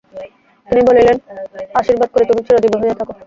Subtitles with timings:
[0.67, 1.17] তিনি বলিলেন,
[1.79, 3.13] আশীর্বাদ করি তুমি চিরজীবী হইয়া থাকো।